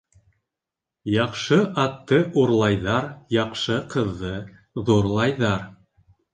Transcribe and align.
Яҡшы 1.15 1.59
атты 1.83 2.19
урлайҙар, 2.45 3.07
яҡшы 3.37 3.79
ҡыҙҙы 3.95 4.35
ҙурлайҙар. 4.93 5.67